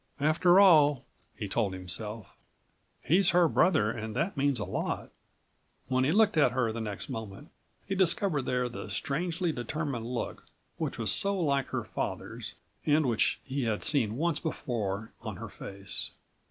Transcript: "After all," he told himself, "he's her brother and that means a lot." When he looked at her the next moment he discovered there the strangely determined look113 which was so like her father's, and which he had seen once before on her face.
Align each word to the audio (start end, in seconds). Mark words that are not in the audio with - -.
"After 0.19 0.59
all," 0.59 1.03
he 1.35 1.47
told 1.47 1.73
himself, 1.73 2.35
"he's 3.03 3.29
her 3.37 3.47
brother 3.47 3.91
and 3.91 4.15
that 4.15 4.35
means 4.35 4.57
a 4.57 4.65
lot." 4.65 5.11
When 5.89 6.03
he 6.05 6.11
looked 6.11 6.37
at 6.37 6.53
her 6.53 6.71
the 6.71 6.81
next 6.81 7.07
moment 7.07 7.51
he 7.85 7.93
discovered 7.93 8.47
there 8.47 8.67
the 8.67 8.89
strangely 8.89 9.51
determined 9.51 10.07
look113 10.07 10.39
which 10.77 10.97
was 10.97 11.11
so 11.11 11.39
like 11.39 11.67
her 11.67 11.83
father's, 11.83 12.55
and 12.83 13.05
which 13.05 13.41
he 13.43 13.65
had 13.65 13.83
seen 13.83 14.17
once 14.17 14.39
before 14.39 15.11
on 15.21 15.35
her 15.35 15.49
face. 15.49 16.09